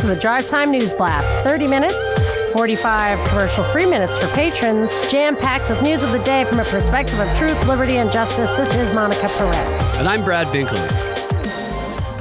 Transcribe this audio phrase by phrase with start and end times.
[0.00, 1.34] to the Drive Time News Blast.
[1.44, 6.44] 30 minutes, 45 commercial free minutes for patrons, jam packed with news of the day
[6.44, 8.50] from a perspective of truth, liberty, and justice.
[8.50, 9.94] This is Monica Perez.
[9.94, 11.06] And I'm Brad Binkley.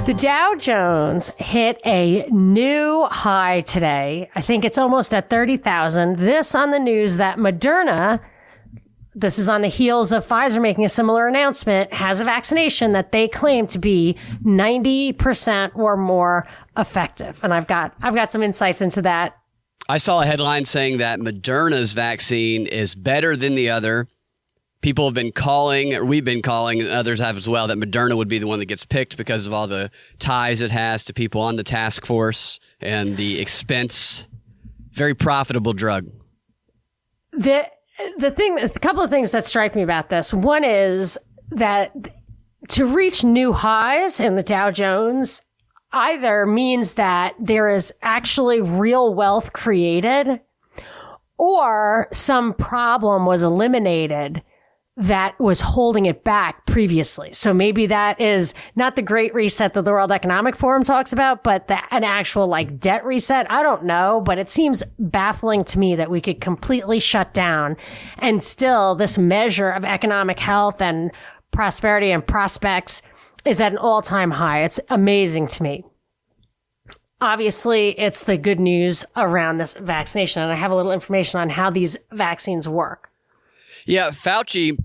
[0.05, 4.29] The Dow Jones hit a new high today.
[4.35, 6.17] I think it's almost at 30,000.
[6.17, 8.21] This on the news that Moderna
[9.15, 13.13] this is on the heels of Pfizer making a similar announcement, has a vaccination that
[13.13, 16.43] they claim to be 90% or more
[16.77, 17.39] effective.
[17.41, 19.37] And I've got, I've got some insights into that.
[19.87, 24.07] I saw a headline saying that Moderna's vaccine is better than the other.
[24.81, 28.17] People have been calling, or we've been calling, and others have as well, that Moderna
[28.17, 29.89] would be the one that gets picked because of all the
[30.19, 34.25] ties it has to people on the task force and the expense.
[34.91, 36.09] Very profitable drug.
[37.31, 37.67] The
[38.17, 40.33] the thing, a couple of things that strike me about this.
[40.33, 41.17] One is
[41.51, 41.93] that
[42.69, 45.41] to reach new highs in the Dow Jones
[45.91, 50.41] either means that there is actually real wealth created
[51.37, 54.41] or some problem was eliminated
[54.97, 57.33] that was holding it back previously.
[57.33, 61.43] So maybe that is not the great reset that the World Economic Forum talks about,
[61.43, 63.51] but the, an actual like debt reset.
[63.51, 67.75] I don't know, but it seems baffling to me that we could completely shut down
[68.19, 71.11] and still this measure of economic health and
[71.51, 73.01] prosperity and prospects
[73.43, 74.63] is at an all time high.
[74.63, 75.83] It's amazing to me.
[77.19, 81.49] Obviously, it's the good news around this vaccination, and I have a little information on
[81.49, 83.09] how these vaccines work.
[83.85, 84.77] Yeah, Fauci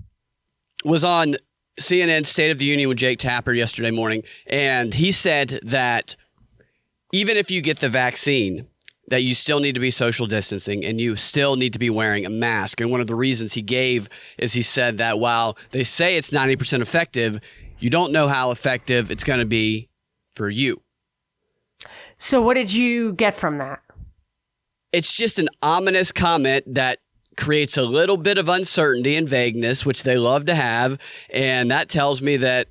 [0.85, 1.37] was on
[1.79, 6.15] CNN State of the Union with Jake Tapper yesterday morning, and he said that
[7.11, 8.67] even if you get the vaccine,
[9.11, 12.25] that you still need to be social distancing and you still need to be wearing
[12.25, 12.79] a mask.
[12.79, 14.07] And one of the reasons he gave
[14.37, 17.41] is he said that while they say it's 90% effective,
[17.77, 19.89] you don't know how effective it's going to be
[20.33, 20.81] for you.
[22.19, 23.81] So, what did you get from that?
[24.93, 26.99] It's just an ominous comment that
[27.37, 30.97] creates a little bit of uncertainty and vagueness, which they love to have.
[31.29, 32.67] And that tells me that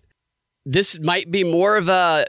[0.67, 2.27] this might be more of a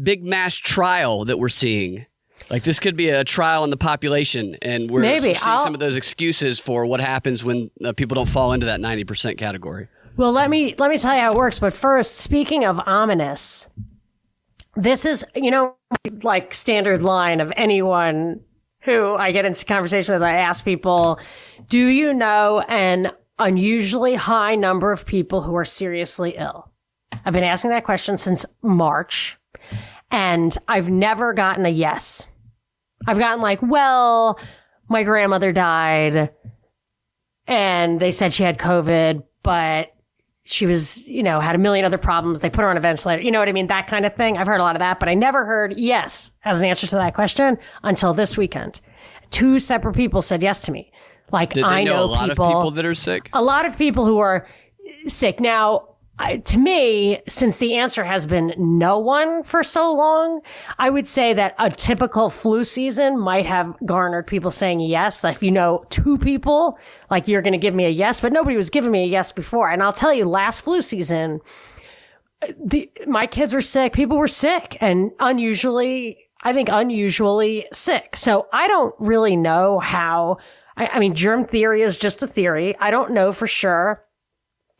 [0.00, 2.06] big mass trial that we're seeing.
[2.50, 5.20] Like this could be a trial in the population, and we're Maybe.
[5.34, 8.66] seeing I'll- some of those excuses for what happens when uh, people don't fall into
[8.66, 9.88] that ninety percent category.
[10.16, 11.58] Well, let me let me tell you how it works.
[11.58, 13.66] But first, speaking of ominous,
[14.76, 15.74] this is you know
[16.22, 18.40] like standard line of anyone
[18.82, 20.22] who I get into conversation with.
[20.22, 21.18] I ask people,
[21.68, 26.70] "Do you know an unusually high number of people who are seriously ill?"
[27.24, 29.38] I've been asking that question since March,
[30.10, 32.26] and I've never gotten a yes.
[33.06, 34.38] I've gotten like, "Well,
[34.88, 36.30] my grandmother died."
[37.46, 39.92] And they said she had COVID, but
[40.44, 42.40] she was, you know, had a million other problems.
[42.40, 43.22] They put her on a ventilator.
[43.22, 43.66] You know what I mean?
[43.66, 44.38] That kind of thing.
[44.38, 46.94] I've heard a lot of that, but I never heard yes as an answer to
[46.96, 48.80] that question until this weekend.
[49.30, 50.92] Two separate people said yes to me.
[51.32, 53.30] Like Did I know, know a lot people, of people that are sick?
[53.32, 54.46] a lot of people who are
[55.08, 55.40] sick.
[55.40, 55.88] Now,
[56.18, 60.40] I, to me, since the answer has been no one for so long,
[60.78, 65.22] I would say that a typical flu season might have garnered people saying yes.
[65.22, 66.78] Like if you know two people,
[67.10, 69.30] like you're going to give me a yes, but nobody was giving me a yes
[69.30, 69.68] before.
[69.70, 71.40] And I'll tell you, last flu season,
[72.64, 73.92] the, my kids were sick.
[73.92, 78.16] People were sick and unusually, I think unusually sick.
[78.16, 80.38] So I don't really know how,
[80.76, 82.76] I, I mean, germ theory is just a theory.
[82.80, 84.02] I don't know for sure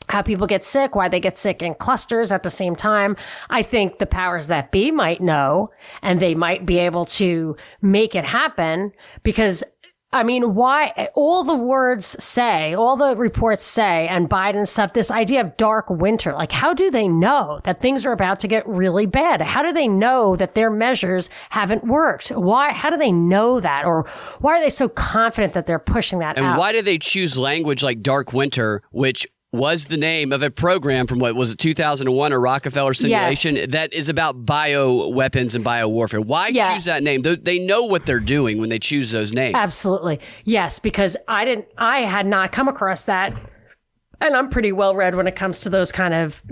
[0.09, 3.17] how people get sick, why they get sick in clusters at the same time.
[3.51, 5.71] I think the powers that be might know
[6.03, 8.93] and they might be able to make it happen
[9.23, 9.65] because
[10.13, 15.11] I mean, why all the words say, all the reports say, and Biden stuff, this
[15.11, 18.67] idea of dark winter, like how do they know that things are about to get
[18.67, 19.43] really bad?
[19.43, 22.29] How do they know that their measures haven't worked?
[22.29, 23.85] Why, how do they know that?
[23.85, 24.09] Or
[24.41, 26.59] why are they so confident that they're pushing that And out?
[26.59, 29.27] why do they choose language like Dark Winter, which
[29.57, 33.93] was the name of a program from what was it 2001 a Rockefeller simulation that
[33.93, 36.21] is about bio weapons and bio warfare.
[36.21, 36.75] Why Yeah.
[36.75, 37.23] choose that name?
[37.23, 39.55] They- They know what they're doing when they choose those names.
[39.55, 40.21] Absolutely.
[40.45, 43.33] Yes, because I didn't I had not come across that
[44.21, 46.43] and I'm pretty well read when it comes to those kind of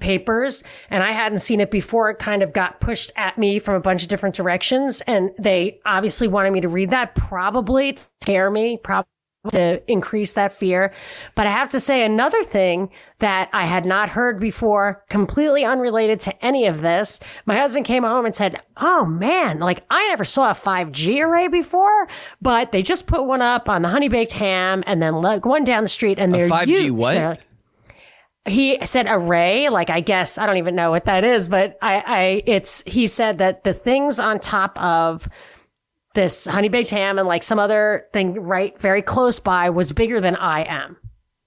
[0.00, 3.74] papers and I hadn't seen it before it kind of got pushed at me from
[3.76, 8.02] a bunch of different directions and they obviously wanted me to read that probably to
[8.20, 9.08] scare me probably
[9.50, 10.92] to increase that fear.
[11.34, 16.20] But I have to say another thing that I had not heard before, completely unrelated
[16.20, 17.18] to any of this.
[17.46, 21.48] My husband came home and said, Oh man, like I never saw a 5G array
[21.48, 22.08] before,
[22.42, 25.64] but they just put one up on the honey baked ham and then like one
[25.64, 26.90] down the street and they're 5G huge.
[26.92, 27.16] what?
[27.16, 27.40] Like-
[28.46, 31.94] he said array, like I guess I don't even know what that is, but I,
[32.06, 35.28] I it's he said that the things on top of
[36.16, 40.20] this honey baked ham and like some other thing right very close by was bigger
[40.20, 40.96] than I am.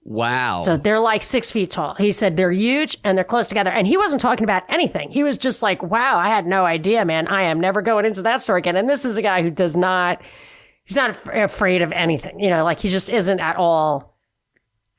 [0.02, 0.62] Wow.
[0.64, 1.94] So they're like six feet tall.
[1.94, 3.70] He said they're huge and they're close together.
[3.70, 5.10] And he wasn't talking about anything.
[5.10, 7.28] He was just like, wow, I had no idea, man.
[7.28, 8.76] I am never going into that store again.
[8.76, 10.22] And this is a guy who does not,
[10.84, 12.40] he's not af- afraid of anything.
[12.40, 14.09] You know, like he just isn't at all.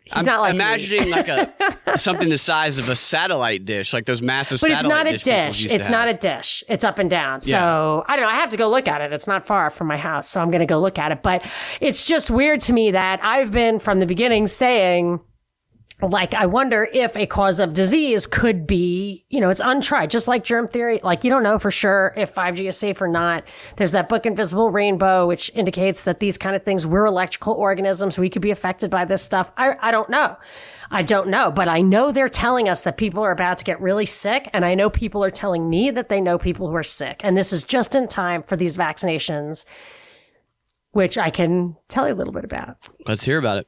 [0.05, 0.57] He's I'm not like me.
[0.57, 1.53] imagining like a
[1.97, 4.59] something the size of a satellite dish, like those massive.
[4.59, 5.23] But it's not a dish.
[5.23, 5.65] dish.
[5.73, 6.17] It's not have.
[6.17, 6.63] a dish.
[6.67, 7.41] It's up and down.
[7.41, 8.01] So Yeah.
[8.07, 8.31] I don't know.
[8.31, 9.13] I have to go look at it.
[9.13, 10.27] It's not far from my house.
[10.27, 11.21] So I'm going to go look at it.
[11.23, 11.45] But
[11.79, 15.19] it's just weird to me that I've been from the beginning saying,
[16.01, 20.27] like, I wonder if a cause of disease could be, you know, it's untried, just
[20.27, 20.99] like germ theory.
[21.03, 23.43] Like, you don't know for sure if 5G is safe or not.
[23.77, 28.17] There's that book, Invisible Rainbow, which indicates that these kind of things, we're electrical organisms.
[28.17, 29.51] We could be affected by this stuff.
[29.57, 30.37] I, I don't know.
[30.89, 33.79] I don't know, but I know they're telling us that people are about to get
[33.79, 34.49] really sick.
[34.53, 37.21] And I know people are telling me that they know people who are sick.
[37.23, 39.65] And this is just in time for these vaccinations,
[40.91, 42.89] which I can tell you a little bit about.
[43.05, 43.67] Let's hear about it.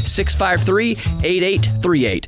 [0.07, 2.27] 653 8838.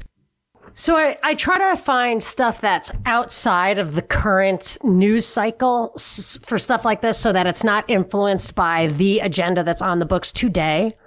[0.76, 5.96] So I, I try to find stuff that's outside of the current news cycle
[6.42, 10.06] for stuff like this so that it's not influenced by the agenda that's on the
[10.06, 10.98] books today.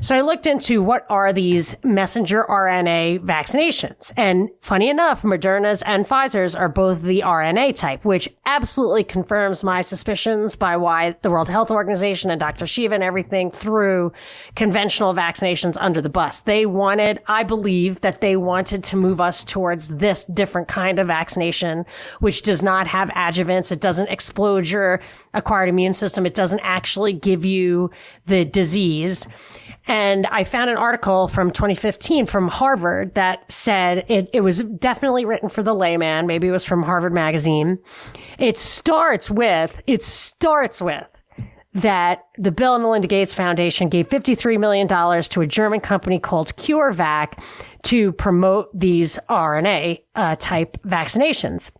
[0.00, 4.12] So I looked into what are these messenger RNA vaccinations.
[4.16, 9.80] And funny enough, Moderna's and Pfizer's are both the RNA type, which absolutely confirms my
[9.80, 12.66] suspicions by why the World Health Organization and Dr.
[12.66, 14.12] Shiva and everything threw
[14.54, 16.40] conventional vaccinations under the bus.
[16.40, 21.06] They wanted, I believe that they wanted to move us towards this different kind of
[21.06, 21.84] vaccination,
[22.20, 23.72] which does not have adjuvants.
[23.72, 25.00] It doesn't explode your
[25.34, 26.26] acquired immune system.
[26.26, 27.90] It doesn't actually give you
[28.26, 29.26] the disease.
[29.86, 35.24] And I found an article from 2015 from Harvard that said it, it was definitely
[35.24, 36.26] written for the layman.
[36.26, 37.78] Maybe it was from Harvard Magazine.
[38.38, 41.06] It starts with, it starts with
[41.74, 46.54] that the Bill and Melinda Gates Foundation gave $53 million to a German company called
[46.56, 47.42] CureVac
[47.84, 51.70] to promote these RNA uh, type vaccinations.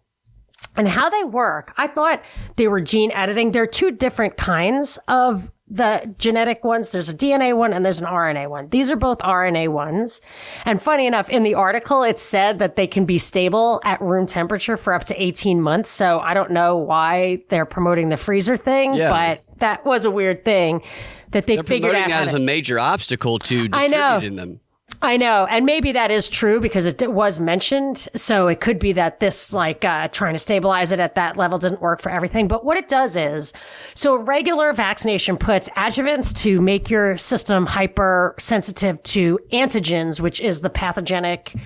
[0.77, 2.23] And how they work, I thought
[2.57, 3.53] they were gene editing.
[3.53, 6.91] There are two different kinds of the genetic ones.
[6.91, 8.69] There's a DNA one and there's an RNA one.
[8.69, 10.21] These are both RNA ones.
[10.67, 14.27] And funny enough, in the article, it said that they can be stable at room
[14.27, 15.89] temperature for up to 18 months.
[15.91, 19.09] So I don't know why they're promoting the freezer thing, Yeah.
[19.49, 20.83] but that was a weird thing
[21.31, 22.09] that they They're figured out.
[22.09, 24.61] that how as to- a major obstacle to distributing them.
[25.05, 28.09] I know, and maybe that is true because it was mentioned.
[28.15, 31.59] So it could be that this, like, uh, trying to stabilize it at that level
[31.59, 32.47] didn't work for everything.
[32.47, 33.53] But what it does is,
[33.95, 40.61] so a regular vaccination puts adjuvants to make your system hypersensitive to antigens, which is
[40.61, 41.57] the pathogenic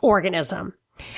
[0.00, 0.72] organism,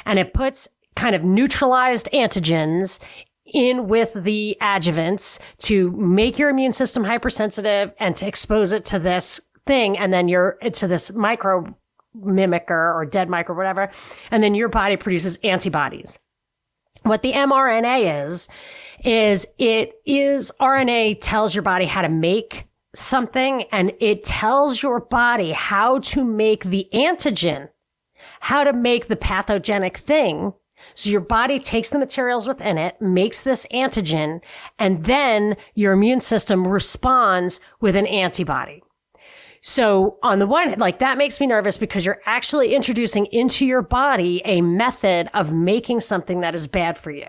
[0.07, 2.99] and it puts kind of neutralized antigens
[3.45, 8.99] in with the adjuvants to make your immune system hypersensitive and to expose it to
[8.99, 11.65] this thing and then you're to this micro
[12.17, 13.91] mimicker or dead micro whatever
[14.31, 16.19] and then your body produces antibodies
[17.03, 18.49] what the mRNA is
[19.05, 24.99] is it is RNA tells your body how to make something and it tells your
[24.99, 27.69] body how to make the antigen
[28.41, 30.53] how to make the pathogenic thing
[30.95, 34.41] so your body takes the materials within it, makes this antigen,
[34.79, 38.83] and then your immune system responds with an antibody.
[39.61, 43.83] So on the one, like that makes me nervous because you're actually introducing into your
[43.83, 47.27] body a method of making something that is bad for you.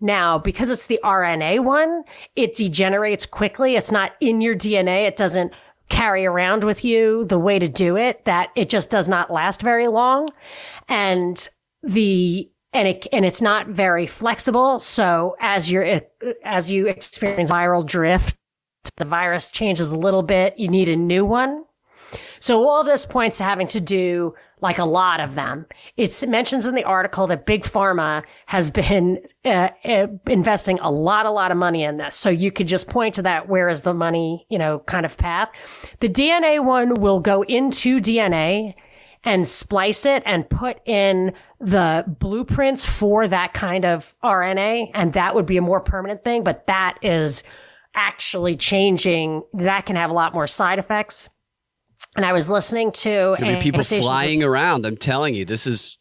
[0.00, 2.04] Now, because it's the RNA one,
[2.36, 3.76] it degenerates quickly.
[3.76, 5.06] It's not in your DNA.
[5.06, 5.52] It doesn't
[5.88, 9.60] carry around with you the way to do it that it just does not last
[9.60, 10.28] very long.
[10.88, 11.48] And
[11.82, 14.80] the and it and it's not very flexible.
[14.80, 16.02] So as you're
[16.44, 18.36] as you experience viral drift,
[18.96, 20.58] the virus changes a little bit.
[20.58, 21.64] You need a new one.
[22.40, 25.66] So all this points to having to do like a lot of them.
[25.96, 31.26] It mentions in the article that Big Pharma has been uh, uh, investing a lot,
[31.26, 32.14] a lot of money in this.
[32.14, 33.48] So you could just point to that.
[33.48, 35.48] Where is the money, you know, kind of path.
[36.00, 38.74] The DNA one will go into DNA
[39.22, 44.90] and splice it and put in the blueprints for that kind of RNA.
[44.94, 46.42] And that would be a more permanent thing.
[46.42, 47.42] But that is
[47.94, 49.42] actually changing.
[49.52, 51.28] That can have a lot more side effects.
[52.16, 54.84] And I was listening to be people flying around.
[54.84, 55.98] I'm telling you, this is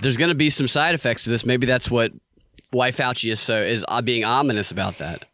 [0.00, 1.46] there's going to be some side effects to this.
[1.46, 2.12] Maybe that's what
[2.70, 5.24] why Fauci is so is uh, being ominous about that.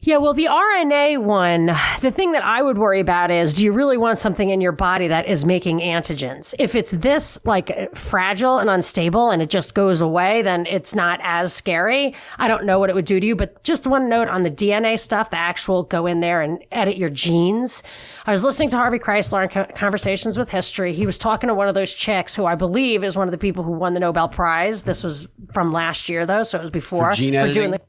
[0.00, 1.66] Yeah, well, the RNA one,
[2.00, 4.70] the thing that I would worry about is do you really want something in your
[4.70, 6.54] body that is making antigens?
[6.56, 11.18] If it's this like fragile and unstable and it just goes away, then it's not
[11.24, 12.14] as scary.
[12.38, 14.52] I don't know what it would do to you, but just one note on the
[14.52, 17.82] DNA stuff, the actual go in there and edit your genes.
[18.24, 20.94] I was listening to Harvey Kreisler in Conversations with History.
[20.94, 23.38] He was talking to one of those chicks who I believe is one of the
[23.38, 24.82] people who won the Nobel Prize.
[24.82, 27.10] This was from last year though, so it was before.
[27.10, 27.50] For gene editing?
[27.50, 27.80] For doing the,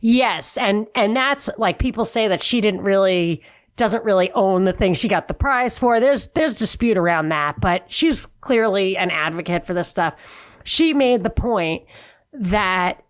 [0.00, 3.42] Yes, and and that's like people say that she didn't really
[3.76, 6.00] doesn't really own the thing she got the prize for.
[6.00, 10.14] There's there's dispute around that, but she's clearly an advocate for this stuff.
[10.64, 11.84] She made the point
[12.32, 13.02] that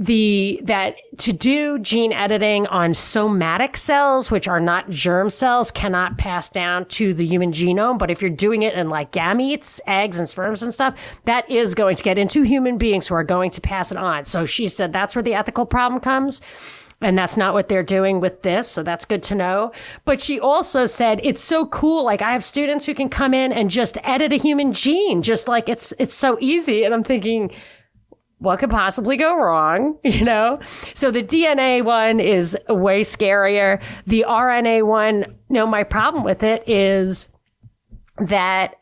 [0.00, 6.16] the that to do gene editing on somatic cells which are not germ cells cannot
[6.16, 10.18] pass down to the human genome but if you're doing it in like gametes eggs
[10.18, 13.50] and sperms and stuff that is going to get into human beings who are going
[13.50, 16.40] to pass it on so she said that's where the ethical problem comes
[17.02, 18.68] and that's not what they're doing with this.
[18.68, 19.72] So that's good to know.
[20.04, 22.04] But she also said it's so cool.
[22.04, 25.48] Like I have students who can come in and just edit a human gene, just
[25.48, 26.84] like it's, it's so easy.
[26.84, 27.52] And I'm thinking,
[28.40, 29.98] what could possibly go wrong?
[30.04, 30.58] You know?
[30.92, 33.80] So the DNA one is way scarier.
[34.06, 37.28] The RNA one, know, my problem with it is
[38.18, 38.74] that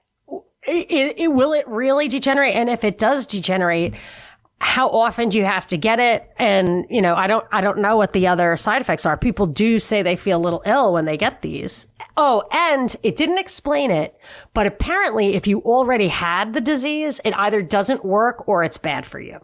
[0.67, 2.57] it, it, will it really degenerate?
[2.57, 3.95] And if it does degenerate,
[4.61, 6.29] how often do you have to get it?
[6.37, 9.17] And, you know, I don't, I don't know what the other side effects are.
[9.17, 11.87] People do say they feel a little ill when they get these.
[12.17, 14.17] Oh, and it didn't explain it,
[14.55, 19.07] but apparently if you already had the disease, it either doesn't work or it's bad
[19.07, 19.39] for you.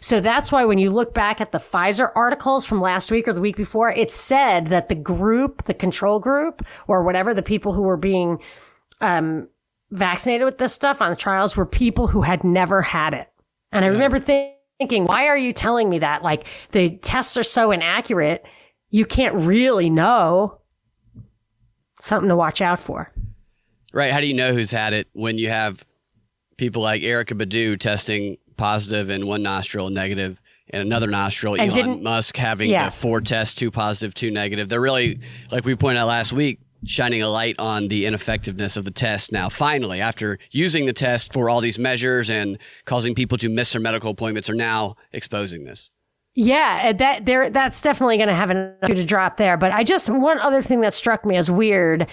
[0.00, 3.32] So that's why when you look back at the Pfizer articles from last week or
[3.32, 7.72] the week before, it said that the group, the control group or whatever, the people
[7.72, 8.38] who were being,
[9.00, 9.48] um,
[9.90, 13.28] vaccinated with this stuff on the trials were people who had never had it.
[13.72, 16.22] And I remember thinking, why are you telling me that?
[16.22, 18.44] Like the tests are so inaccurate.
[18.90, 20.60] You can't really know
[22.00, 23.12] something to watch out for.
[23.92, 24.12] Right.
[24.12, 25.84] How do you know who's had it when you have
[26.56, 31.54] people like Erykah Badu testing positive in one nostril, negative in another nostril.
[31.58, 32.86] And Elon Musk having yeah.
[32.86, 34.68] the four tests, two positive, two negative.
[34.68, 35.20] They're really,
[35.50, 39.32] like we pointed out last week, shining a light on the ineffectiveness of the test
[39.32, 43.72] now finally after using the test for all these measures and causing people to miss
[43.72, 45.90] their medical appointments are now exposing this
[46.34, 49.56] yeah, that there that's definitely going to have an to drop there.
[49.56, 52.06] But I just one other thing that struck me as weird.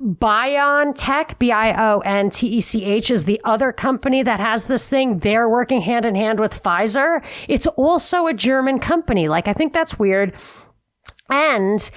[0.00, 4.66] BioNTech, B I O N T E C H, is the other company that has
[4.66, 5.20] this thing.
[5.20, 7.24] They're working hand in hand with Pfizer.
[7.48, 9.28] It's also a German company.
[9.28, 10.34] Like I think that's weird.
[11.30, 11.90] And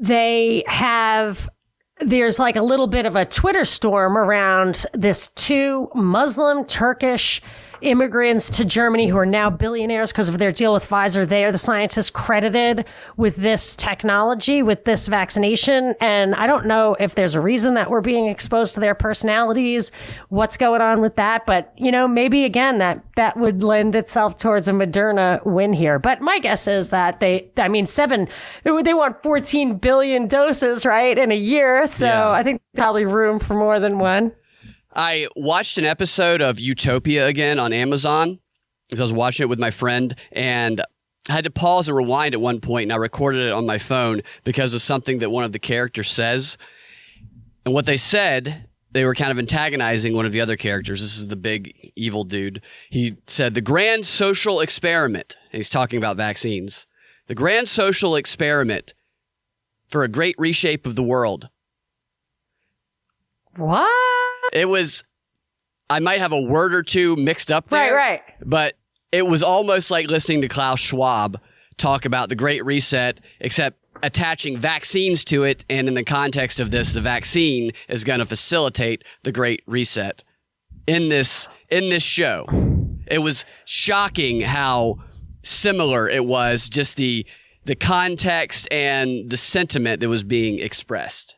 [0.00, 1.50] they have
[2.00, 7.42] there's like a little bit of a Twitter storm around this two Muslim Turkish
[7.80, 11.26] immigrants to Germany who are now billionaires because of their deal with Pfizer.
[11.26, 12.84] They are the scientists credited
[13.16, 15.94] with this technology, with this vaccination.
[16.00, 19.92] And I don't know if there's a reason that we're being exposed to their personalities,
[20.28, 21.46] what's going on with that.
[21.46, 25.98] But, you know, maybe again, that, that would lend itself towards a Moderna win here.
[25.98, 28.28] But my guess is that they, I mean, seven,
[28.64, 31.86] they want 14 billion doses, right, in a year.
[31.86, 32.30] So yeah.
[32.30, 34.32] I think probably room for more than one.
[34.94, 38.40] I watched an episode of Utopia again on Amazon
[38.86, 40.80] because I was watching it with my friend and
[41.28, 43.78] I had to pause and rewind at one point and I recorded it on my
[43.78, 46.56] phone because of something that one of the characters says.
[47.64, 51.02] And what they said, they were kind of antagonizing one of the other characters.
[51.02, 52.62] This is the big evil dude.
[52.88, 55.36] He said, The grand social experiment.
[55.52, 56.86] And he's talking about vaccines.
[57.26, 58.94] The grand social experiment
[59.88, 61.50] for a great reshape of the world.
[63.56, 64.17] What?
[64.52, 65.04] It was,
[65.90, 67.94] I might have a word or two mixed up there.
[67.94, 68.22] Right, right.
[68.44, 68.74] But
[69.12, 71.40] it was almost like listening to Klaus Schwab
[71.76, 75.64] talk about the Great Reset, except attaching vaccines to it.
[75.70, 80.24] And in the context of this, the vaccine is going to facilitate the Great Reset
[80.86, 82.46] in this, in this show.
[83.06, 84.98] It was shocking how
[85.42, 87.26] similar it was, just the,
[87.64, 91.36] the context and the sentiment that was being expressed.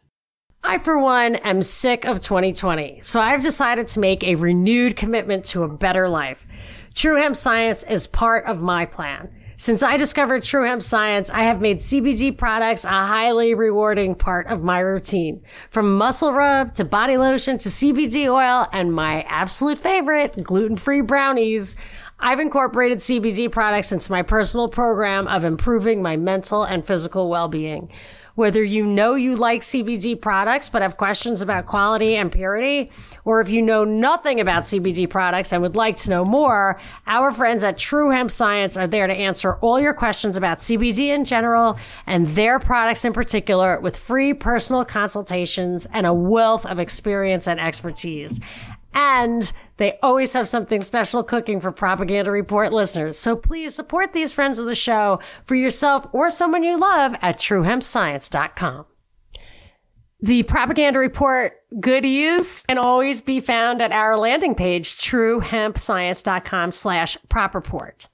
[0.62, 5.46] I, for one, am sick of 2020, so I've decided to make a renewed commitment
[5.46, 6.46] to a better life.
[6.94, 9.30] True Hemp Science is part of my plan.
[9.56, 14.48] Since I discovered True Hemp Science, I have made CBD products a highly rewarding part
[14.48, 15.42] of my routine.
[15.70, 21.76] From muscle rub to body lotion to CBD oil and my absolute favorite, gluten-free brownies.
[22.18, 27.90] I've incorporated CBD products into my personal program of improving my mental and physical well-being.
[28.34, 32.90] Whether you know you like CBD products but have questions about quality and purity,
[33.24, 37.32] or if you know nothing about CBD products and would like to know more, our
[37.32, 41.24] friends at True Hemp Science are there to answer all your questions about CBD in
[41.24, 47.46] general and their products in particular with free personal consultations and a wealth of experience
[47.46, 48.40] and expertise.
[48.92, 53.18] And they always have something special cooking for Propaganda Report listeners.
[53.18, 57.38] So please support these friends of the show for yourself or someone you love at
[57.38, 58.84] truehempscience.com.
[60.20, 68.06] The Propaganda Report goodies can always be found at our landing page, truehempscience.com slash propreport.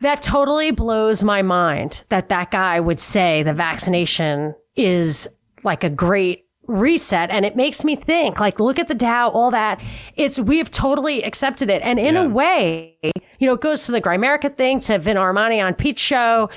[0.00, 5.28] That totally blows my mind that that guy would say the vaccination is
[5.62, 9.50] like a great reset and it makes me think like look at the Dow all
[9.50, 9.80] that.
[10.16, 11.82] It's we've totally accepted it.
[11.82, 12.24] And in Yeah.
[12.24, 12.96] a way
[13.38, 16.50] you know it goes to the Grimerica thing to Vin Armani on Pete's show.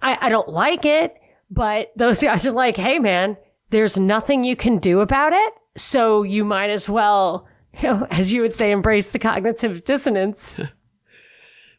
[0.00, 1.14] I, I don't like it
[1.50, 3.36] but those guys are like hey man
[3.70, 5.52] there's nothing you can do about it.
[5.76, 7.46] So you might as well
[7.80, 10.60] you know as you would say embrace the cognitive dissonance.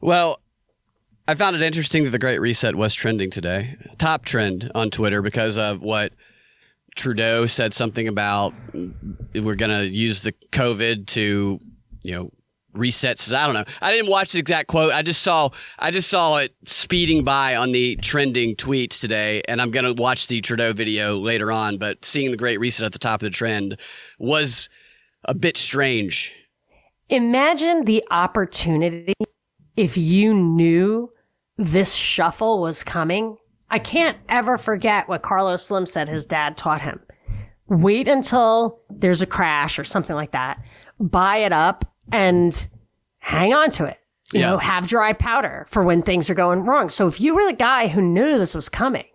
[0.01, 0.39] Well,
[1.27, 5.21] I found it interesting that the Great Reset was trending today, top trend on Twitter
[5.21, 6.11] because of what
[6.95, 11.59] Trudeau said something about we're going to use the COVID to,
[12.03, 12.31] you know,
[12.73, 13.31] reset.
[13.33, 13.63] I don't know.
[13.81, 14.93] I didn't watch the exact quote.
[14.93, 19.61] I just saw I just saw it speeding by on the trending tweets today, and
[19.61, 21.77] I'm to watch the Trudeau video later on.
[21.77, 23.79] But seeing the Great Reset at the top of the trend
[24.19, 24.69] was
[25.25, 26.35] a bit strange.
[27.09, 29.13] Imagine the opportunity
[29.75, 31.11] if you knew
[31.57, 33.37] this shuffle was coming.
[33.73, 36.99] I can't ever forget what Carlos Slim said his dad taught him.
[37.67, 40.61] Wait until there's a crash or something like that.
[40.99, 42.69] Buy it up and
[43.17, 43.97] hang on to it.
[44.31, 44.51] You Yeah.
[44.51, 46.89] know, have dry powder for when things are going wrong.
[46.89, 49.05] So if you were the guy who knew this was coming,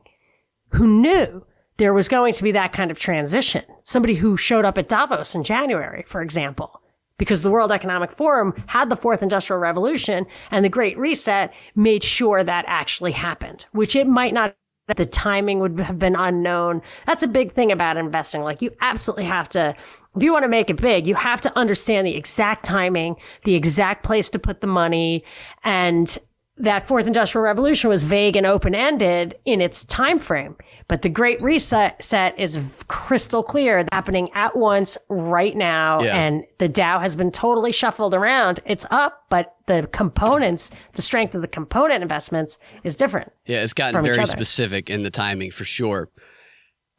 [0.70, 1.44] who knew
[1.76, 5.36] there was going to be that kind of transition, somebody who showed up at Davos
[5.36, 6.82] in January, for example,
[7.18, 12.02] because the World Economic Forum had the fourth industrial revolution and the Great Reset made
[12.02, 14.56] sure that actually happened, which it might not.
[14.96, 16.80] The timing would have been unknown.
[17.06, 18.40] That's a big thing about investing.
[18.40, 19.76] Like you absolutely have to,
[20.16, 23.54] if you want to make it big, you have to understand the exact timing, the
[23.54, 25.24] exact place to put the money.
[25.62, 26.16] And
[26.56, 30.56] that fourth industrial revolution was vague and open ended in its time frame.
[30.88, 36.00] But the Great Reset set is crystal clear, happening at once right now.
[36.00, 36.16] Yeah.
[36.16, 38.60] And the Dow has been totally shuffled around.
[38.64, 43.30] It's up, but the components, the strength of the component investments is different.
[43.44, 46.08] Yeah, it's gotten very specific in the timing for sure.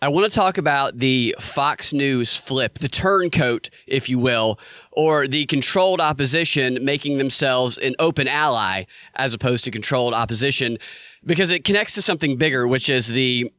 [0.02, 4.58] I want to talk about the Fox News flip, the turncoat, if you will,
[4.92, 8.84] or the controlled opposition making themselves an open ally
[9.16, 10.78] as opposed to controlled opposition,
[11.26, 13.52] because it connects to something bigger, which is the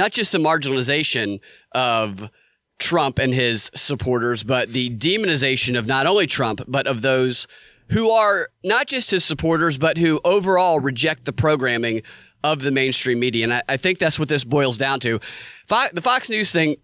[0.00, 1.40] not just the marginalization
[1.72, 2.30] of
[2.78, 7.46] Trump and his supporters, but the demonization of not only Trump, but of those
[7.90, 12.00] who are not just his supporters, but who overall reject the programming
[12.42, 13.44] of the mainstream media.
[13.44, 15.20] And I, I think that's what this boils down to.
[15.68, 16.76] The Fox News thing,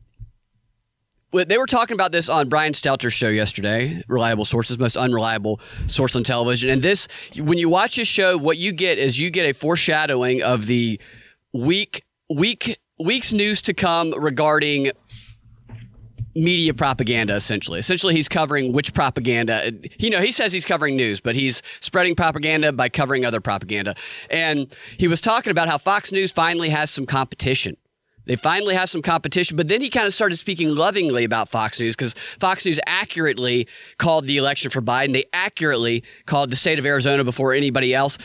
[1.33, 6.15] they were talking about this on Brian Stelter's show yesterday, Reliable Sources, most unreliable source
[6.17, 6.69] on television.
[6.69, 10.43] And this, when you watch his show, what you get is you get a foreshadowing
[10.43, 11.01] of the
[11.55, 14.91] week, week, week's news to come regarding
[16.35, 17.79] media propaganda essentially.
[17.79, 19.73] Essentially he's covering which propaganda.
[19.99, 23.95] You know he says he's covering news but he's spreading propaganda by covering other propaganda.
[24.31, 27.77] And he was talking about how fox news finally has some competition.
[28.27, 31.81] They finally have some competition but then he kind of started speaking lovingly about fox
[31.81, 35.15] news because fox news accurately called the election for biden.
[35.15, 38.19] They accurately called the state of arizona before anybody else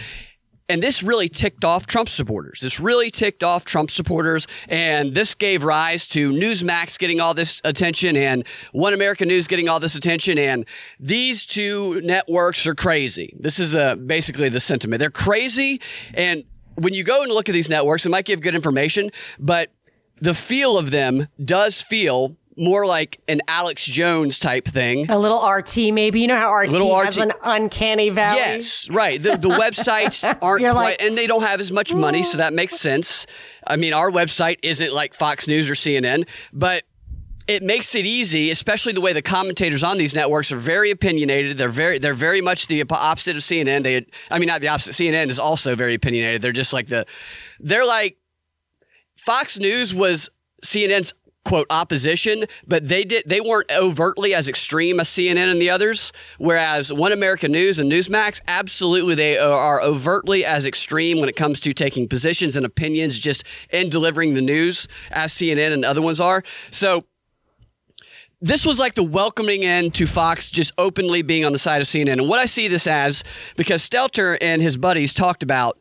[0.71, 2.61] and this really ticked off Trump supporters.
[2.61, 4.47] This really ticked off Trump supporters.
[4.69, 9.67] And this gave rise to Newsmax getting all this attention and One American News getting
[9.67, 10.37] all this attention.
[10.37, 10.65] And
[10.97, 13.35] these two networks are crazy.
[13.37, 15.01] This is uh, basically the sentiment.
[15.01, 15.81] They're crazy.
[16.13, 19.71] And when you go and look at these networks, it might give good information, but
[20.21, 25.09] the feel of them does feel more like an Alex Jones type thing.
[25.09, 26.21] A little RT, maybe.
[26.21, 27.25] You know how RT Little has RT.
[27.25, 28.37] an uncanny valley?
[28.37, 29.21] Yes, right.
[29.21, 32.53] The the websites aren't quite, like, and they don't have as much money, so that
[32.53, 33.25] makes sense.
[33.65, 36.83] I mean, our website isn't like Fox News or CNN, but
[37.47, 41.57] it makes it easy, especially the way the commentators on these networks are very opinionated.
[41.57, 43.81] They're very, they're very much the opposite of CNN.
[43.81, 44.91] They, I mean, not the opposite.
[44.93, 46.43] CNN is also very opinionated.
[46.43, 47.07] They're just like the,
[47.59, 48.17] they're like,
[49.17, 50.29] Fox News was
[50.63, 55.69] CNN's quote opposition, but they did they weren't overtly as extreme as CNN and the
[55.69, 56.11] others.
[56.37, 61.59] Whereas One American News and Newsmax, absolutely they are overtly as extreme when it comes
[61.61, 66.21] to taking positions and opinions just in delivering the news as CNN and other ones
[66.21, 66.43] are.
[66.69, 67.05] So
[68.41, 71.87] this was like the welcoming in to Fox just openly being on the side of
[71.87, 72.13] CNN.
[72.13, 73.23] And what I see this as,
[73.55, 75.79] because Stelter and his buddies talked about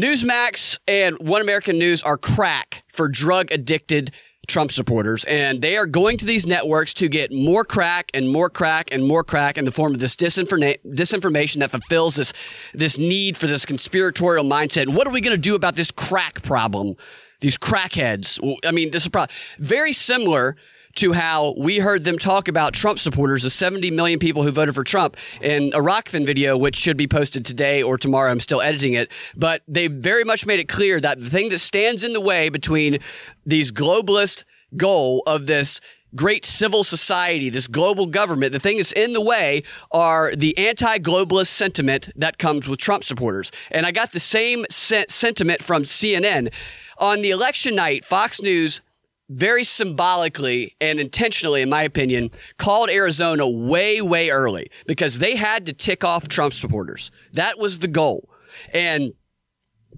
[0.00, 4.12] Newsmax and One American News are crack for drug addicted
[4.48, 8.48] Trump supporters, and they are going to these networks to get more crack and more
[8.48, 12.32] crack and more crack in the form of this disinforma- disinformation that fulfills this
[12.72, 14.88] this need for this conspiratorial mindset.
[14.88, 16.94] What are we going to do about this crack problem?
[17.40, 18.40] These crackheads.
[18.64, 19.12] I mean, this is
[19.58, 20.56] very similar
[20.96, 24.74] to how we heard them talk about Trump supporters, the 70 million people who voted
[24.74, 28.30] for Trump in a Rokfin video, which should be posted today or tomorrow.
[28.30, 31.60] I'm still editing it, but they very much made it clear that the thing that
[31.60, 32.98] stands in the way between
[33.46, 34.44] these globalist
[34.76, 35.80] goal of this
[36.14, 41.48] great civil society, this global government, the thing that's in the way are the anti-globalist
[41.48, 43.52] sentiment that comes with Trump supporters.
[43.70, 46.52] And I got the same sentiment from CNN.
[46.98, 48.80] On the election night, Fox News
[49.30, 55.66] very symbolically and intentionally, in my opinion, called Arizona way, way early because they had
[55.66, 57.10] to tick off Trump supporters.
[57.32, 58.28] That was the goal.
[58.74, 59.12] And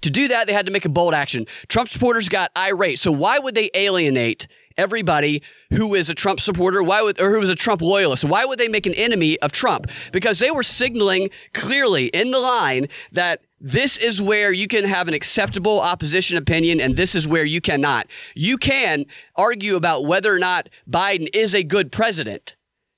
[0.02, 1.46] to do that, they had to make a bold action.
[1.68, 2.98] Trump supporters got irate.
[2.98, 6.82] So why would they alienate everybody who is a Trump supporter?
[6.82, 8.24] Why would, or who is a Trump loyalist?
[8.24, 9.86] Why would they make an enemy of Trump?
[10.12, 15.06] Because they were signaling clearly in the line that this is where you can have
[15.06, 18.08] an acceptable opposition opinion, and this is where you cannot.
[18.34, 19.06] You can
[19.36, 22.56] argue about whether or not Biden is a good president,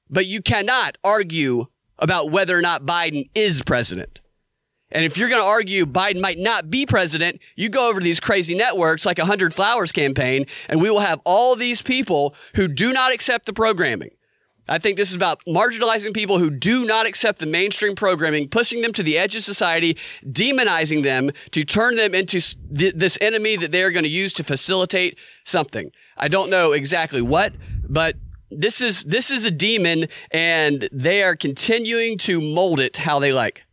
[0.09, 1.67] but you cannot argue
[1.99, 4.21] about whether or not Biden is president.
[4.95, 8.05] And if you're going to argue Biden might not be president, you go over to
[8.05, 12.69] these crazy networks like 100 Flowers campaign, and we will have all these people who
[12.69, 14.11] do not accept the programming
[14.69, 18.81] I think this is about marginalizing people who do not accept the mainstream programming, pushing
[18.81, 22.41] them to the edge of society, demonizing them to turn them into
[22.75, 25.93] th- this enemy that they are going to use to facilitate something.
[26.17, 27.53] I don't know exactly what,
[27.87, 28.17] but
[28.51, 33.33] this is this is a demon and they are continuing to mold it how they
[33.33, 33.65] like.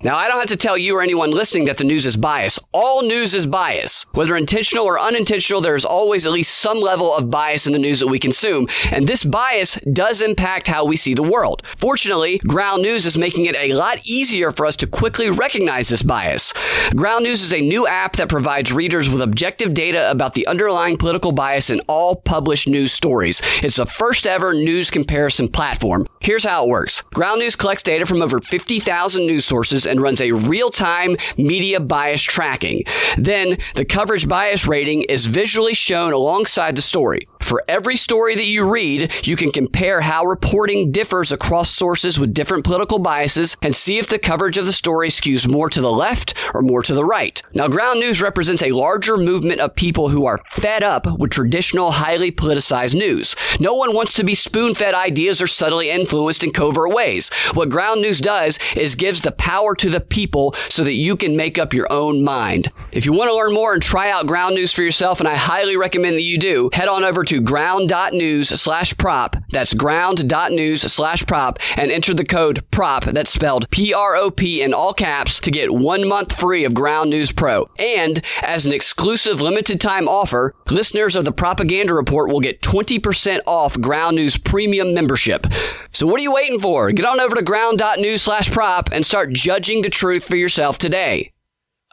[0.00, 2.60] Now, I don't have to tell you or anyone listening that the news is biased.
[2.72, 4.06] All news is bias.
[4.12, 7.80] Whether intentional or unintentional, there is always at least some level of bias in the
[7.80, 11.64] news that we consume, and this bias does impact how we see the world.
[11.78, 16.04] Fortunately, Ground News is making it a lot easier for us to quickly recognize this
[16.04, 16.54] bias.
[16.94, 20.96] Ground News is a new app that provides readers with objective data about the underlying
[20.96, 23.42] political bias in all published news stories.
[23.64, 26.06] It's the first ever news comparison platform.
[26.20, 27.02] Here's how it works.
[27.02, 32.22] Ground News collects data from over 50,000 news sources and runs a real-time media bias
[32.22, 32.84] tracking.
[33.16, 37.28] Then the coverage bias rating is visually shown alongside the story.
[37.40, 42.34] For every story that you read, you can compare how reporting differs across sources with
[42.34, 45.90] different political biases and see if the coverage of the story skews more to the
[45.90, 47.40] left or more to the right.
[47.54, 51.92] Now, ground news represents a larger movement of people who are fed up with traditional,
[51.92, 53.34] highly politicized news.
[53.58, 57.30] No one wants to be spoon fed ideas or subtly influenced in covert ways.
[57.54, 61.36] What ground news does is gives the power to the people so that you can
[61.36, 62.70] make up your own mind.
[62.92, 65.36] If you want to learn more and try out ground news for yourself, and I
[65.36, 69.36] highly recommend that you do, head on over to ground.news slash prop.
[69.50, 73.04] That's ground.news slash prop and enter the code PROP.
[73.04, 76.74] That's spelled P R O P in all caps to get one month free of
[76.74, 77.68] Ground News Pro.
[77.78, 83.40] And as an exclusive limited time offer, listeners of the Propaganda Report will get 20%
[83.46, 85.46] off Ground News Premium membership.
[85.92, 86.90] So what are you waiting for?
[86.92, 91.32] Get on over to ground.news slash prop and start judging the truth for yourself today.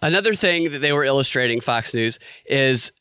[0.02, 2.92] Another thing that they were illustrating, Fox News, is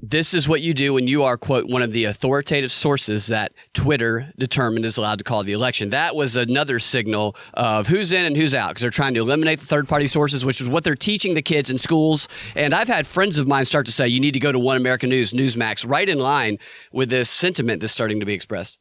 [0.00, 3.52] this is what you do when you are, quote, one of the authoritative sources that
[3.72, 5.90] Twitter determined is allowed to call the election.
[5.90, 9.60] That was another signal of who's in and who's out because they're trying to eliminate
[9.60, 12.28] the third party sources, which is what they're teaching the kids in schools.
[12.54, 14.76] And I've had friends of mine start to say, you need to go to One
[14.76, 16.58] American News, Newsmax, right in line
[16.92, 18.78] with this sentiment that's starting to be expressed.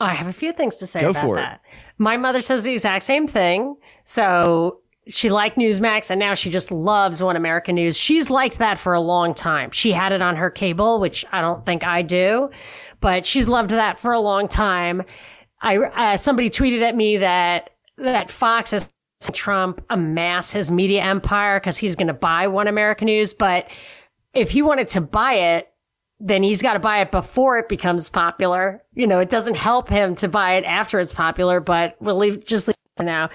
[0.00, 1.60] I have a few things to say go about for that.
[1.64, 1.80] It.
[1.98, 3.76] My mother says the exact same thing.
[4.08, 7.94] So she liked Newsmax and now she just loves One American News.
[7.94, 9.70] She's liked that for a long time.
[9.70, 12.48] She had it on her cable, which I don't think I do,
[13.00, 15.02] but she's loved that for a long time.
[15.60, 17.68] I, uh, somebody tweeted at me that,
[17.98, 18.88] that Fox is
[19.34, 23.34] Trump amass his media empire because he's going to buy One American News.
[23.34, 23.68] But
[24.32, 25.68] if he wanted to buy it,
[26.18, 28.82] then he's got to buy it before it becomes popular.
[28.94, 32.46] You know, it doesn't help him to buy it after it's popular, but we'll leave,
[32.46, 32.68] just
[33.04, 33.30] now.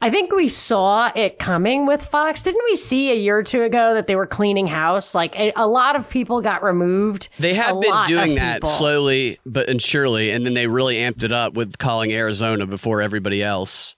[0.00, 2.42] I think we saw it coming with Fox.
[2.42, 5.14] Didn't we see a year or two ago that they were cleaning house?
[5.14, 7.28] Like a, a lot of people got removed.
[7.38, 8.70] They have A been doing that people.
[8.70, 13.00] slowly but and surely, and then they really amped it up with calling Arizona before
[13.00, 13.94] everybody else.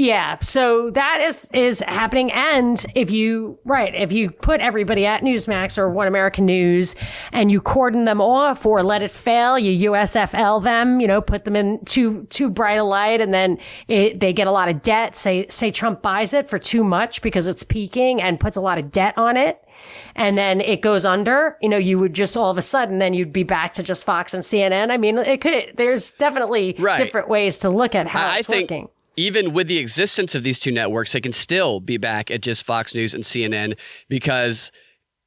[0.00, 5.20] Yeah, so that is is happening, and if you right, if you put everybody at
[5.20, 6.94] Newsmax or One American News,
[7.32, 11.44] and you cordon them off or let it fail, you USFL them, you know, put
[11.44, 13.58] them in too too bright a light, and then
[13.88, 15.16] it, they get a lot of debt.
[15.16, 18.78] Say say Trump buys it for too much because it's peaking and puts a lot
[18.78, 19.62] of debt on it.
[20.14, 23.12] And then it goes under, you know, you would just all of a sudden, then
[23.12, 24.90] you'd be back to just Fox and CNN.
[24.90, 26.98] I mean, it could, there's definitely Right.
[26.98, 28.88] different ways to look at how I it's think working.
[29.16, 32.64] Even with the existence of these two networks, they can still be back at just
[32.64, 33.76] Fox News and CNN
[34.08, 34.72] because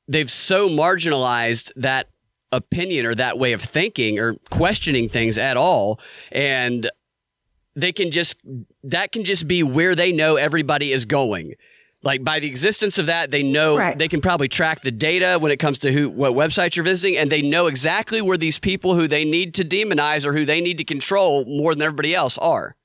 [0.07, 2.07] they've so marginalized that
[2.51, 5.99] opinion or that way of thinking or questioning things at all.
[6.31, 6.89] And
[7.75, 8.35] they can just,
[8.83, 11.55] that can just be where they know everybody is going.
[12.03, 13.97] Like by the existence of that, they know Right.
[13.97, 17.17] they can probably track the data when it comes to who, what websites you're visiting,
[17.17, 20.59] and they know exactly where these people who they need to demonize or who they
[20.59, 22.75] need to control more than everybody else are.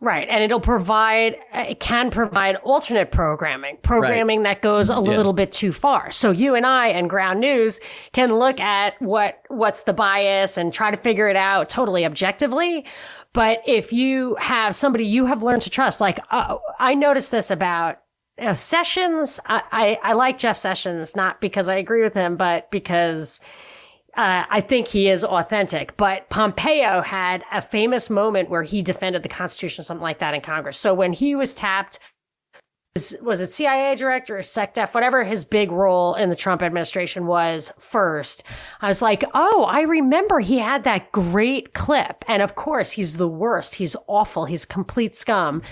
[0.00, 0.28] Right.
[0.28, 5.72] And it'll provide, it can provide alternate programming, programming that goes a little bit too
[5.72, 6.10] far.
[6.10, 7.80] So you and I and Ground News
[8.12, 12.84] can look at what, what's the bias and try to figure it out totally objectively.
[13.32, 17.50] But if you have somebody you have learned to trust, like uh, I noticed this
[17.50, 17.98] about
[18.40, 19.40] uh, Sessions.
[19.46, 23.40] I, I, I like Jeff Sessions, not because I agree with him, but because
[24.16, 25.96] uh, I think he is authentic.
[25.96, 30.40] But Pompeo had a famous moment where he defended the Constitution, something like that, in
[30.40, 30.78] Congress.
[30.78, 31.98] So when he was tapped,
[32.94, 37.26] was, was it CIA director or SecDef, whatever his big role in the Trump administration
[37.26, 38.44] was first,
[38.80, 42.24] I was like, oh, I remember he had that great clip.
[42.28, 43.74] And of course, he's the worst.
[43.74, 44.44] He's awful.
[44.44, 45.62] He's complete scum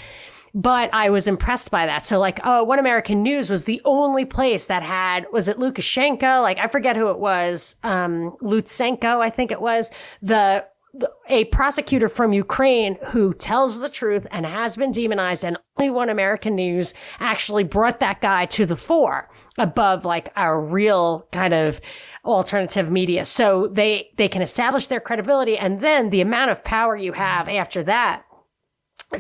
[0.55, 2.05] but I was impressed by that.
[2.05, 6.43] So like, oh, One American News was the only place that had, was it Lukashenko?
[6.43, 7.77] Like, I forget who it was.
[7.83, 10.67] Um, Lutsenko, I think it was the,
[11.29, 16.11] a prosecutor from Ukraine who tells the truth and has been demonized and only One
[16.11, 21.81] American News actually brought that guy to the fore above like our real kind of
[22.27, 23.25] alternative media.
[23.25, 27.49] So they, they can establish their credibility and then the amount of power you have
[27.49, 28.25] after that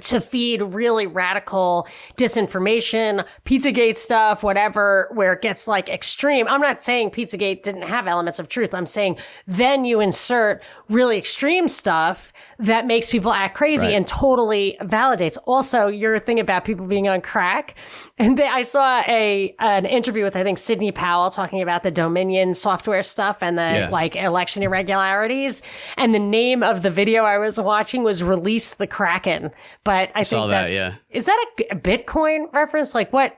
[0.00, 6.46] to feed really radical disinformation, Pizzagate stuff, whatever, where it gets like extreme.
[6.48, 8.74] I'm not saying Pizzagate didn't have elements of truth.
[8.74, 13.94] I'm saying then you insert really extreme stuff that makes people act crazy Right.
[13.94, 15.36] and totally validates.
[15.46, 17.74] Also, your thing about people being on crack.
[18.18, 21.90] And they, I saw a, an interview with, I think, Sidney Powell talking about the
[21.90, 23.88] Dominion software stuff and the Yeah.
[23.90, 25.62] like election irregularities.
[25.96, 29.50] And the name of the video I was watching was Release the Kraken.
[29.84, 30.94] But I, saw think that, that's, yeah.
[31.10, 32.94] Is that a, a Bitcoin reference?
[32.94, 33.36] Like what?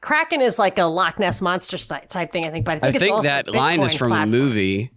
[0.00, 2.64] Kraken is like a Loch Ness monster type thing, I think.
[2.64, 4.28] But I I think, it's think that line is from platform.
[4.34, 4.92] a movie.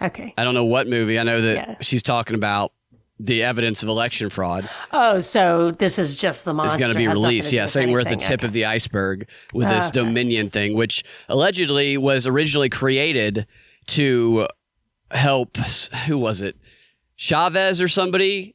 [0.00, 0.34] Okay.
[0.36, 1.18] I don't know what movie.
[1.18, 1.74] I know that Yeah.
[1.80, 2.72] she's talking about
[3.18, 6.76] the evidence of election fraud Oh, so this is just the monster.
[6.76, 7.50] is going to be released.
[7.50, 8.46] Yeah, saying we're at the tip Okay.
[8.46, 10.06] of the iceberg with this oh, Okay.
[10.06, 13.46] Dominion thing, which allegedly was originally created
[13.86, 14.46] to
[15.10, 15.56] help.
[16.06, 16.56] Who was it?
[17.16, 18.54] Chavez or somebody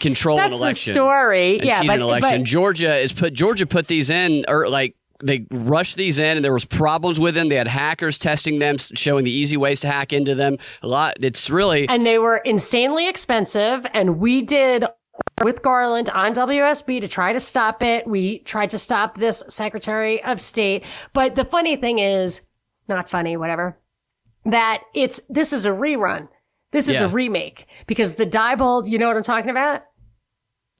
[0.00, 0.92] control That's an the election.
[0.92, 1.58] story.
[1.58, 2.40] and Yeah, but, an election.
[2.40, 3.32] but Georgia is put.
[3.32, 7.34] Georgia put these in, or like they rushed these in, and there was problems with
[7.34, 7.48] them.
[7.48, 10.58] They had hackers testing them, showing the easy ways to hack into them.
[10.82, 11.14] A lot.
[11.20, 13.86] It's really and they were insanely expensive.
[13.94, 14.84] And we did
[15.42, 18.06] with Garland on WSB to try to stop it.
[18.06, 20.84] We tried to stop this Secretary of State.
[21.12, 22.40] But the funny thing is,
[22.88, 23.78] not funny, whatever,
[24.44, 26.28] that it's, this is a rerun.
[26.72, 27.04] This is Yeah.
[27.04, 29.82] a remake because the Diebold, you know what I'm talking about?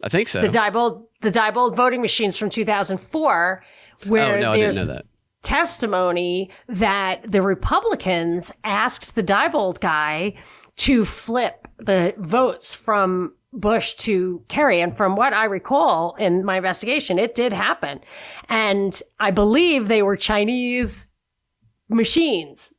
[0.03, 0.41] I think so.
[0.41, 3.63] The Diebold, the Diebold voting machines from 2004,
[4.07, 5.07] where oh no, I there's didn't know that.
[5.43, 10.35] testimony that the Republicans asked the Diebold guy
[10.77, 14.81] to flip the votes from Bush to Kerry.
[14.81, 18.01] And from what I recall in my investigation, it did happen.
[18.49, 21.07] And I believe they were Chinese
[21.89, 22.73] machines.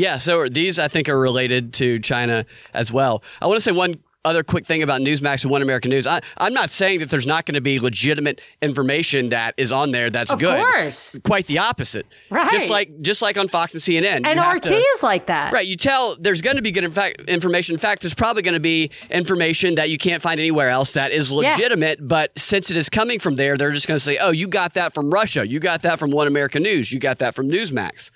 [0.00, 3.22] Yeah, so these I think are related to China as well.
[3.42, 6.06] I want to say one other quick thing about Newsmax and One American News.
[6.06, 9.92] I, I'm not saying that there's not going to be legitimate information that is on
[9.92, 10.56] there that's Of good.
[10.56, 11.18] Of course.
[11.22, 12.06] Quite the opposite.
[12.30, 12.50] Right.
[12.50, 14.26] Just like just like on Fox and CNN.
[14.26, 15.52] And RT to- is like that.
[15.52, 17.74] Right, you tell there's going to be good in fact, information.
[17.74, 21.12] In fact, there's probably going to be information that you can't find anywhere else that
[21.12, 22.06] is legitimate.
[22.06, 24.74] But since it is coming from there, they're just going to say, "Oh, you got
[24.74, 25.46] that from Russia.
[25.46, 26.90] You got that from One American News.
[26.90, 28.10] You got that from Newsmax."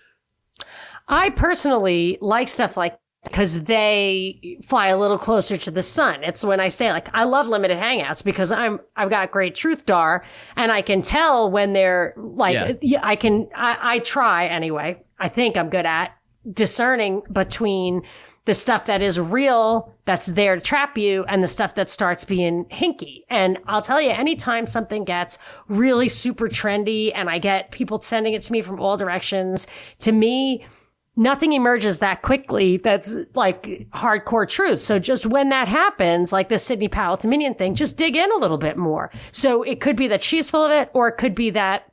[1.09, 6.23] I personally like stuff like because they fly a little closer to the sun.
[6.23, 9.87] It's when I say like I love limited hangouts because I'm I've got great truth
[9.87, 10.25] dar
[10.57, 13.01] and I can tell when they're like Yeah.
[13.03, 15.03] I can I, I try anyway.
[15.19, 16.13] I think I'm good at
[16.53, 18.03] discerning between
[18.45, 22.25] the stuff that is real that's there to trap you and the stuff that starts
[22.25, 23.23] being hinky.
[23.31, 25.39] And I'll tell you, anytime something gets
[25.69, 29.67] really super trendy and I get people sending it to me from all directions,
[30.01, 30.67] to me,
[31.17, 33.63] nothing emerges that quickly that's like
[33.95, 34.81] hardcore truth.
[34.81, 38.37] So just when that happens, like the Sidney Powell Dominion thing, just dig in a
[38.37, 39.11] little bit more.
[39.33, 41.91] So it could be that she's full of it, or it could be that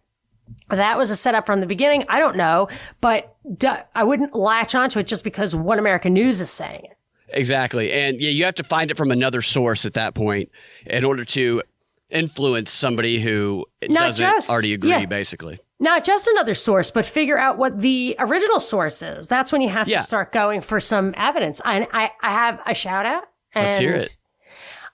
[0.70, 2.04] that was a setup from the beginning.
[2.10, 2.68] I don't know,
[3.00, 3.36] but
[3.96, 6.98] I wouldn't latch onto it just because One American News is saying it.
[7.34, 7.92] Exactly.
[7.94, 10.50] And yeah, you have to find it from another source at that point
[10.86, 11.62] in order to
[12.10, 15.06] influence somebody who Not doesn't just- already agree, yeah.
[15.06, 15.60] basically.
[15.82, 19.28] Not just another source, but figure out what the original source is.
[19.28, 19.98] That's when you have Yeah.
[19.98, 21.60] to start going for some evidence.
[21.66, 23.24] And I, I have a shout out.
[23.54, 24.16] And Let's hear it.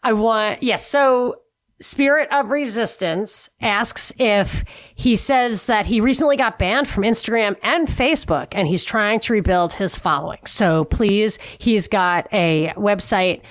[0.02, 0.88] I want, yes.
[0.88, 1.42] so
[1.82, 4.64] Spirit of Resistance asks if
[4.96, 9.34] he says that he recently got banned from Instagram and Facebook and he's trying to
[9.34, 10.40] rebuild his following.
[10.46, 13.42] So please, he's got a website,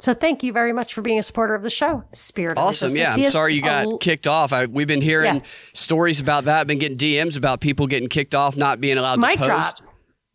[0.02, 2.96] So thank you very much for being a supporter of the show, Spirit Awesome.
[2.96, 3.14] Yeah.
[3.14, 4.52] I'm sorry you got a- kicked off.
[4.52, 5.42] I, we've been hearing Yeah.
[5.74, 6.66] stories about that.
[6.66, 9.62] been getting DMs about people getting kicked off, not being allowed Mic to drop.
[9.62, 9.84] post.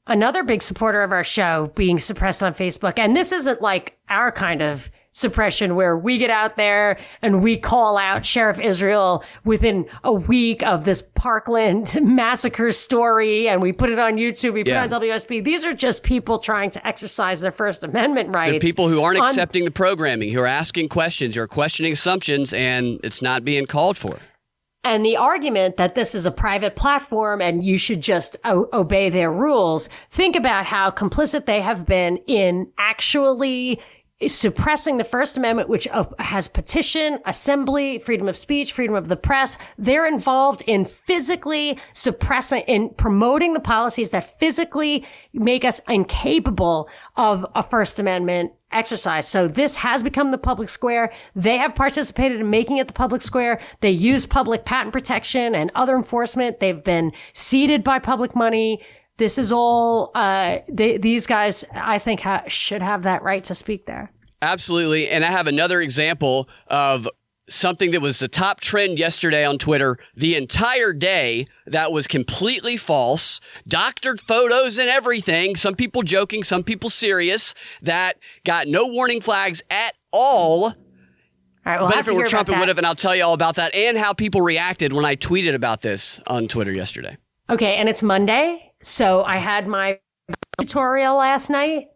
[0.07, 2.96] Another big supporter of our show being suppressed on Facebook.
[2.96, 7.57] And this isn't like our kind of suppression where we get out there and we
[7.57, 13.88] call out Sheriff Israel within a week of this Parkland massacre story and we put
[13.88, 14.85] it on YouTube, we put Yeah.
[14.85, 15.42] it on WSB.
[15.42, 18.50] These are just people trying to exercise their First Amendment rights.
[18.50, 21.92] They're people who aren't on- accepting the programming, who are asking questions, who are questioning
[21.94, 24.18] assumptions, and it's not being called for.
[24.85, 29.11] And the argument that this is a private platform and you should just o- obey
[29.11, 33.81] their rules, think about how complicit they have been in actually
[34.29, 39.16] suppressing the First Amendment, which uh, has petition, assembly, freedom of speech, freedom of the
[39.16, 39.59] press.
[39.76, 47.44] They're involved in physically suppressing, in promoting the policies that physically make us incapable of
[47.55, 49.29] a First Amendment exercise.
[49.29, 51.12] So this has become the public square.
[51.35, 53.61] They have participated in making it the public square.
[53.81, 56.59] They use public patent protection and other enforcement.
[56.59, 58.81] They've been seeded by public money.
[59.18, 63.55] This is all, uh, they, these guys, I think, ha- should have that right to
[63.55, 64.12] speak there.
[64.42, 65.09] Absolutely.
[65.09, 67.09] And I have another example of
[67.48, 72.76] something that was the top trend yesterday on Twitter the entire day that was completely
[72.76, 75.57] false, doctored photos and everything.
[75.57, 80.64] Some people joking, some people serious, that got no warning flags at all.
[80.64, 80.74] All
[81.64, 81.81] right.
[81.81, 83.57] We'll but if it were Trump, it would have, and I'll tell you all about
[83.57, 87.16] that and how people reacted when I tweeted about this on Twitter yesterday.
[87.48, 89.99] Okay, and it's Monday, so I had my
[90.61, 91.88] tutorial last night.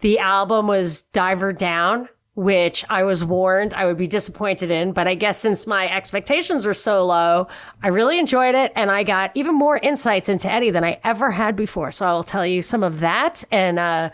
[0.00, 5.06] The album was Diver Down, which I was warned I would be disappointed in, but
[5.06, 7.46] I guess since my expectations were so low,
[7.84, 11.30] I really enjoyed it and I got even more insights into Eddie than I ever
[11.30, 11.92] had before.
[11.92, 14.10] So I will tell you some of that and uh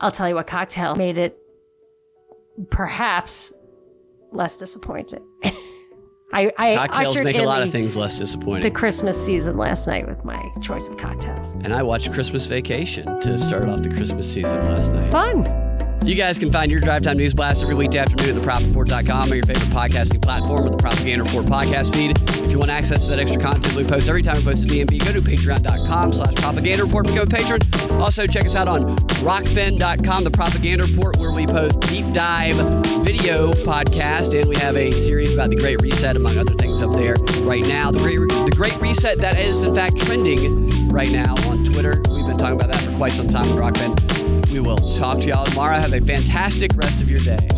[0.00, 1.38] I'll tell you what cocktail made it
[2.68, 3.50] perhaps
[4.30, 5.26] less disappointing.
[6.32, 8.62] I, I Cocktails make a lot the, of things less disappointing.
[8.62, 8.70] the.
[8.70, 11.52] Christmas season last night with my choice of cocktails.
[11.52, 15.08] and I watched Christmas Vacation to start off the Christmas season last night.
[15.10, 15.44] Fun.
[16.02, 19.36] You guys can find your Drive Time News Blast every weekday afternoon at thepropreport.com or
[19.36, 22.18] your favorite podcasting platform or the Propaganda Report podcast feed.
[22.44, 24.68] If you want access to that extra content we post every time we post a
[24.68, 27.06] DNB, go to patreon.com slash propaganda report.
[27.06, 27.60] Become a patron.
[27.92, 32.56] Also, check us out on rokfin.com, the Propaganda Report, where we post deep dive
[33.02, 34.38] video podcast.
[34.38, 37.66] And we have a series about the Great Reset, among other things up there right
[37.66, 37.90] now.
[37.90, 42.02] The Great, the Great Reset that is, in fact, trending right now on Twitter.
[42.10, 44.33] We've been talking about that for quite some time on Rokfin.
[44.54, 45.80] We will talk to y'all tomorrow.
[45.80, 47.48] Have a fantastic rest of your day.